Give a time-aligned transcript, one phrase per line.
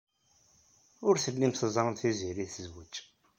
[1.07, 2.93] Ur tellim teẓram Tiziri tezwej.